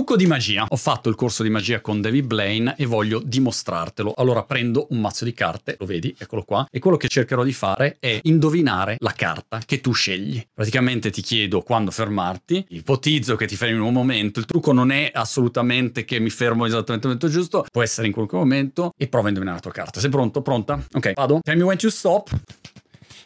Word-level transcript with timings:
Trucco 0.00 0.16
di 0.16 0.26
magia. 0.26 0.64
Ho 0.66 0.76
fatto 0.76 1.10
il 1.10 1.14
corso 1.14 1.42
di 1.42 1.50
magia 1.50 1.82
con 1.82 2.00
David 2.00 2.24
Blaine 2.24 2.74
e 2.78 2.86
voglio 2.86 3.20
dimostrartelo. 3.22 4.14
Allora 4.16 4.44
prendo 4.44 4.86
un 4.92 4.98
mazzo 4.98 5.26
di 5.26 5.34
carte, 5.34 5.76
lo 5.78 5.84
vedi, 5.84 6.16
eccolo 6.18 6.42
qua, 6.42 6.66
e 6.70 6.78
quello 6.78 6.96
che 6.96 7.06
cercherò 7.06 7.44
di 7.44 7.52
fare 7.52 7.98
è 8.00 8.18
indovinare 8.22 8.96
la 9.00 9.12
carta 9.12 9.60
che 9.62 9.82
tu 9.82 9.92
scegli. 9.92 10.42
Praticamente 10.54 11.10
ti 11.10 11.20
chiedo 11.20 11.60
quando 11.60 11.90
fermarti, 11.90 12.64
ipotizzo 12.70 13.36
che 13.36 13.46
ti 13.46 13.56
fermi 13.56 13.74
in 13.74 13.82
un 13.82 13.92
momento, 13.92 14.38
il 14.38 14.46
trucco 14.46 14.72
non 14.72 14.90
è 14.90 15.10
assolutamente 15.12 16.06
che 16.06 16.18
mi 16.18 16.30
fermo 16.30 16.64
esattamente 16.64 17.06
nel 17.06 17.18
momento 17.18 17.28
giusto, 17.28 17.66
può 17.70 17.82
essere 17.82 18.06
in 18.06 18.14
qualche 18.14 18.36
momento 18.36 18.92
e 18.96 19.06
prova 19.06 19.26
a 19.26 19.28
indovinare 19.28 19.58
la 19.58 19.70
tua 19.70 19.72
carta. 19.72 20.00
Sei 20.00 20.08
pronto? 20.08 20.40
Pronta? 20.40 20.82
Ok, 20.92 21.12
vado. 21.12 21.40
Tell 21.42 21.58
me 21.58 21.64
when 21.64 21.76
to 21.76 21.90
stop. 21.90 22.30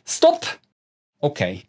Stop! 0.03 0.43
Ok. 1.19 1.67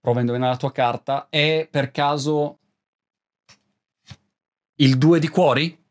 Prova 0.00 0.18
a 0.18 0.20
indovinare 0.20 0.52
la 0.52 0.58
tua 0.58 0.70
carta. 0.70 1.26
È 1.28 1.66
per 1.68 1.90
caso 1.90 2.58
il 4.76 4.96
2 4.96 5.18
di 5.18 5.28
cuori? 5.28 5.81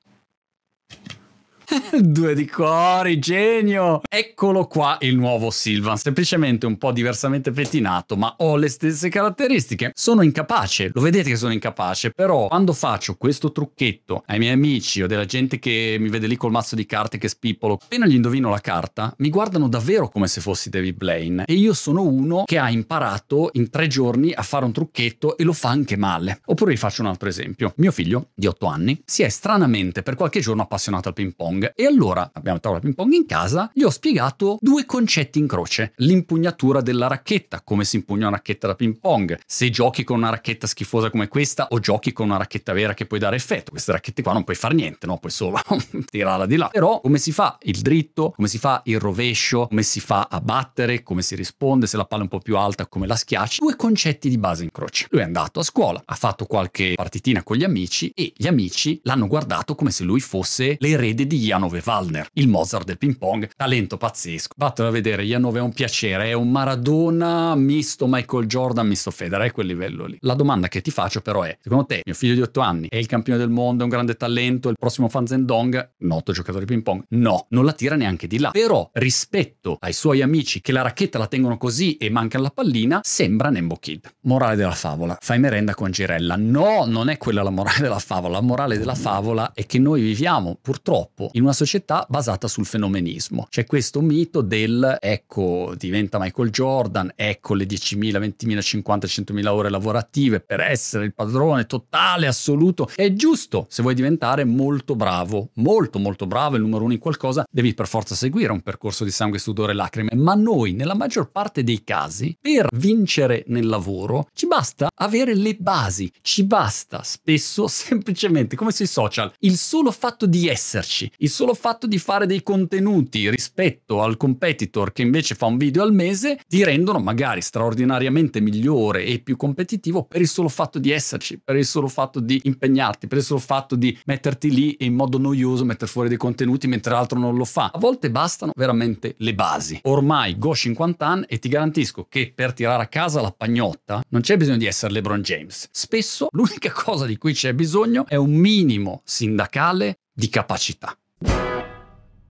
Due 2.02 2.35
di 2.35 2.48
cuori, 2.48 3.17
genio! 3.20 4.02
Eccolo 4.09 4.67
qua 4.67 4.98
il 5.02 5.16
nuovo 5.16 5.52
Silvan, 5.52 5.98
semplicemente 5.98 6.66
un 6.66 6.77
po' 6.77 6.91
diversamente 6.91 7.52
pettinato, 7.52 8.17
ma 8.17 8.35
ho 8.39 8.57
le 8.57 8.67
stesse 8.67 9.07
caratteristiche. 9.09 9.91
Sono 9.95 10.21
incapace, 10.21 10.91
lo 10.93 11.02
vedete 11.02 11.29
che 11.29 11.35
sono 11.38 11.53
incapace, 11.53 12.12
però 12.12 12.48
quando 12.48 12.73
faccio 12.73 13.15
questo 13.15 13.52
trucchetto 13.52 14.23
ai 14.26 14.39
miei 14.39 14.53
amici 14.53 15.02
o 15.02 15.07
della 15.07 15.26
gente 15.26 15.59
che 15.59 15.95
mi 15.99 16.09
vede 16.09 16.27
lì 16.27 16.35
col 16.35 16.52
mazzo 16.52 16.76
di 16.76 16.85
carte 16.85 17.17
che 17.17 17.29
spippolo, 17.29 17.77
appena 17.81 18.05
gli 18.05 18.15
indovino 18.15 18.49
la 18.49 18.59
carta, 18.59 19.13
mi 19.20 19.29
guardano 19.29 19.70
davvero 19.70 20.09
come 20.09 20.27
se 20.27 20.41
fossi 20.41 20.70
David 20.70 20.98
Blaine. 20.98 21.45
E 21.45 21.53
io 21.53 21.73
sono 21.73 22.03
uno 22.03 22.43
che 22.45 22.57
ha 22.57 22.70
imparato 22.70 23.49
in 23.53 23.70
tre 23.70 23.88
giorni 23.88 24.34
a 24.34 24.41
fare 24.41 24.65
un 24.65 24.73
trucchetto 24.73 25.38
e 25.38 25.43
lo 25.43 25.53
fa 25.53 25.70
anche 25.70 25.95
male. 25.95 26.41
Oppure 26.45 26.71
vi 26.71 26.77
faccio 26.77 27.01
un 27.01 27.07
altro 27.07 27.29
esempio. 27.29 27.73
Mio 27.77 27.91
figlio, 27.91 28.29
di 28.34 28.48
8 28.48 28.65
anni, 28.65 29.01
si 29.05 29.23
è 29.23 29.29
stranamente 29.29 30.03
per 30.03 30.15
qualche 30.15 30.41
giorno 30.41 30.63
appassionato 30.63 31.07
al 31.07 31.13
ping 31.13 31.34
pong 31.34 31.60
e 31.76 31.85
allora 31.85 32.31
abbiamo 32.34 32.59
tavola 32.59 32.79
ping 32.79 32.95
pong 32.95 33.13
in 33.13 33.26
casa, 33.26 33.70
gli 33.73 33.84
ho 33.84 33.90
spiegato 33.90 34.57
due 34.59 34.85
concetti 34.85 35.40
in 35.40 35.48
croce. 35.48 35.93
L'impugnatura 35.98 36.81
della 36.81 37.07
racchetta, 37.07 37.62
come 37.62 37.85
si 37.85 37.98
impugna 37.98 38.27
una 38.27 38.37
racchetta 38.37 38.67
da 38.67 38.76
ping 38.76 38.98
pong. 38.99 39.40
Se 39.45 39.70
giochi 39.70 40.04
con 40.04 40.17
una 40.17 40.29
racchetta 40.29 40.67
schifosa 40.67 41.09
come 41.09 41.27
questa 41.27 41.67
o 41.70 41.79
giochi 41.79 42.13
con 42.13 42.27
una 42.27 42.37
racchetta 42.37 42.73
vera 42.73 42.93
che 42.93 43.05
puoi 43.05 43.20
dare 43.20 43.35
effetto. 43.35 43.71
Queste 43.71 43.91
racchette 43.91 44.21
qua 44.21 44.34
non 44.34 44.43
puoi 44.43 44.55
fare 44.55 44.73
niente, 44.73 45.05
no? 45.05 45.17
Puoi 45.17 45.32
solo 45.32 45.59
tirarla 46.09 46.45
di 46.45 46.55
là. 46.55 46.67
Però 46.67 47.01
come 47.01 47.17
si 47.17 47.32
fa 47.32 47.57
il 47.62 47.79
dritto, 47.79 48.32
come 48.35 48.48
si 48.48 48.57
fa 48.57 48.82
il 48.85 48.99
rovescio, 48.99 49.67
come 49.67 49.84
si 49.84 49.99
fa 49.99 50.27
a 50.29 50.39
battere, 50.39 51.04
come 51.04 51.21
si 51.21 51.35
risponde, 51.35 51.87
se 51.87 51.98
la 51.98 52.05
palla 52.05 52.21
è 52.21 52.23
un 52.23 52.29
po' 52.29 52.39
più 52.39 52.57
alta, 52.57 52.87
come 52.87 53.07
la 53.07 53.15
schiacci. 53.15 53.59
Due 53.59 53.76
concetti 53.76 54.29
di 54.29 54.37
base 54.37 54.63
in 54.63 54.71
croce. 54.71 55.07
Lui 55.09 55.21
è 55.21 55.23
andato 55.23 55.59
a 55.59 55.63
scuola, 55.63 56.01
ha 56.04 56.15
fatto 56.15 56.45
qualche 56.45 56.93
partitina 56.95 57.43
con 57.43 57.57
gli 57.57 57.63
amici 57.63 58.12
e 58.15 58.34
gli 58.35 58.48
amici 58.48 58.99
l'hanno 59.04 59.27
guardato 59.27 59.76
come 59.76 59.91
se 59.91 60.04
lui 60.04 60.20
fosse 60.20 60.77
l'erede 60.79 61.27
di 61.27 61.37
Janove 61.52 61.82
Wallner, 61.85 62.27
il 62.35 62.48
Mozart 62.48 62.85
del 62.85 62.98
ping 62.98 63.18
pong, 63.18 63.49
talento 63.57 63.98
pazzesco. 63.98 64.53
Vattelo 64.56 64.88
a 64.88 64.91
vedere, 64.91 65.24
Janove 65.24 65.59
è 65.59 65.62
un 65.62 65.74
piacere, 65.74 66.28
è 66.28 66.34
un 66.34 66.50
Maradona 66.50 67.56
misto 67.56 68.07
Michael 68.07 68.46
Jordan, 68.46 68.88
misto 68.88 69.12
Federer, 69.12 69.47
è 69.47 69.52
quel 69.52 69.68
livello 69.68 70.06
lì. 70.06 70.16
La 70.22 70.34
domanda 70.34 70.69
che 70.69 70.79
ti 70.79 70.91
faccio 70.91 71.19
però 71.19 71.44
è, 71.44 71.57
secondo 71.62 71.88
te 71.88 72.03
mio 72.06 72.13
figlio 72.13 72.35
di 72.35 72.41
8 72.41 72.62
anni 72.62 72.88
è 72.88 72.96
il 72.96 73.06
campione 73.06 73.38
del 73.38 73.50
mondo, 73.50 73.81
è 73.81 73.84
un 73.84 73.90
grande 73.90 74.16
talento, 74.16 74.69
è 74.69 74.72
il 74.72 74.78
prossimo 74.79 75.09
Fan 75.09 75.28
Zendong, 75.28 75.96
noto 75.97 76.31
giocatore 76.31 76.63
di 76.63 76.72
ping 76.72 76.84
pong? 76.84 77.03
No, 77.09 77.47
non 77.50 77.66
la 77.66 77.74
tira 77.74 77.97
neanche 77.97 78.28
di 78.28 78.40
là. 78.40 78.52
Però 78.52 78.90
rispetto 78.94 79.75
ai 79.81 79.91
suoi 79.91 80.22
amici 80.22 80.62
che 80.62 80.72
la 80.72 80.84
racchetta 80.84 81.18
la 81.18 81.28
tengono 81.28 81.57
così 81.57 81.97
e 81.97 82.09
manca 82.09 82.40
la 82.40 82.50
pallina, 82.50 83.02
sembra 83.03 83.50
Nembo 83.50 83.75
Kid. 83.75 84.09
Morale 84.22 84.56
della 84.56 84.72
favola, 84.72 85.18
fai 85.19 85.40
merenda 85.40 85.75
con 85.75 85.91
Girella. 85.91 86.38
No, 86.38 86.85
non 86.85 87.09
è 87.09 87.18
quella 87.18 87.44
la 87.44 87.50
morale 87.50 87.81
della 87.81 88.00
favola, 88.00 88.35
la 88.35 88.41
morale 88.41 88.78
della 88.78 88.96
favola 88.96 89.52
è 89.53 89.66
che 89.66 89.79
noi 89.79 90.02
viviamo 90.02 90.57
purtroppo 90.62 91.29
in 91.34 91.44
una 91.44 91.53
società 91.53 92.06
basata 92.09 92.47
sul 92.47 92.66
fenomenismo. 92.66 93.47
C'è 93.50 93.66
questo 93.66 94.01
mito 94.01 94.41
del 94.41 94.97
ecco, 95.00 95.73
diventa 95.78 96.19
Michael 96.19 96.50
Jordan, 96.50 97.11
ecco 97.16 97.53
le 97.53 97.66
10.000, 97.66 98.19
20.000, 98.19 98.61
50, 98.61 99.07
100.000 99.07 99.47
ore 99.47 99.69
lavorative 99.69 100.39
per 100.39 100.59
essere 100.59 101.05
il 101.05 101.13
padrone 101.13 101.66
totale, 101.66 102.28
assoluto. 102.28 102.89
È 102.95 103.13
giusto, 103.13 103.66
se 103.69 103.81
vuoi 103.81 103.95
diventare 103.95 104.44
molto 104.44 104.95
bravo, 104.95 105.50
molto 105.55 106.00
molto 106.00 106.28
bravo, 106.28 106.55
il 106.55 106.61
numero 106.61 106.83
uno 106.83 106.94
in 106.94 107.00
qualcosa, 107.00 107.45
devi 107.50 107.73
per 107.73 107.88
forza 107.88 108.16
seguire 108.16 108.51
un 108.51 108.61
percorso 108.61 109.03
di 109.03 109.11
sangue, 109.11 109.39
sudore 109.39 109.72
e 109.72 109.75
lacrime. 109.75 110.11
Ma 110.16 110.34
noi, 110.34 110.73
nella 110.73 110.95
maggior 110.95 111.31
parte 111.31 111.63
dei 111.63 111.84
casi, 111.84 112.38
per 112.39 112.67
vincere 112.73 113.44
nel 113.47 113.67
lavoro, 113.67 114.28
ci 114.34 114.47
basta 114.47 114.89
avere 114.95 115.35
le 115.35 115.55
basi, 115.55 116.11
ci 116.22 116.44
basta 116.44 117.03
spesso 117.03 117.67
semplicemente, 117.69 118.55
come 118.55 118.72
sui 118.72 118.88
social, 118.88 119.31
il 119.39 119.57
solo 119.57 119.91
fatto 119.91 120.25
di 120.25 120.47
esserci, 120.47 121.11
il 121.21 121.29
solo 121.29 121.53
fatto 121.53 121.85
di 121.87 121.97
fare 121.97 122.25
dei 122.25 122.41
contenuti 122.41 123.29
rispetto 123.29 124.01
al 124.01 124.17
competitor 124.17 124.91
che 124.91 125.03
invece 125.03 125.35
fa 125.35 125.45
un 125.45 125.57
video 125.57 125.83
al 125.83 125.93
mese 125.93 126.39
ti 126.47 126.63
rendono 126.63 126.99
magari 126.99 127.41
straordinariamente 127.41 128.39
migliore 128.39 129.05
e 129.05 129.19
più 129.19 129.37
competitivo 129.37 130.03
per 130.03 130.21
il 130.21 130.27
solo 130.27 130.49
fatto 130.49 130.79
di 130.79 130.91
esserci, 130.91 131.39
per 131.39 131.55
il 131.55 131.65
solo 131.65 131.87
fatto 131.87 132.19
di 132.19 132.41
impegnarti, 132.43 133.07
per 133.07 133.19
il 133.19 133.23
solo 133.23 133.39
fatto 133.39 133.75
di 133.75 133.97
metterti 134.05 134.51
lì 134.51 134.73
e 134.73 134.85
in 134.85 134.95
modo 134.95 135.17
noioso 135.19 135.63
mettere 135.63 135.91
fuori 135.91 136.09
dei 136.09 136.17
contenuti 136.17 136.67
mentre 136.67 136.93
l'altro 136.93 137.19
non 137.19 137.35
lo 137.35 137.45
fa. 137.45 137.69
A 137.73 137.79
volte 137.79 138.09
bastano 138.09 138.53
veramente 138.55 139.15
le 139.17 139.35
basi. 139.35 139.79
Ormai 139.83 140.37
go 140.39 140.55
50 140.55 141.05
anni 141.05 141.25
e 141.27 141.37
ti 141.37 141.49
garantisco 141.49 142.07
che 142.09 142.31
per 142.33 142.53
tirare 142.53 142.83
a 142.83 142.87
casa 142.87 143.21
la 143.21 143.31
pagnotta 143.31 144.03
non 144.09 144.21
c'è 144.21 144.37
bisogno 144.37 144.57
di 144.57 144.65
essere 144.65 144.93
LeBron 144.93 145.21
James. 145.21 145.67
Spesso 145.71 146.29
l'unica 146.31 146.71
cosa 146.71 147.05
di 147.05 147.17
cui 147.17 147.33
c'è 147.33 147.53
bisogno 147.53 148.05
è 148.07 148.15
un 148.15 148.31
minimo 148.31 149.01
sindacale 149.05 149.99
di 150.13 150.29
capacità. 150.29 150.95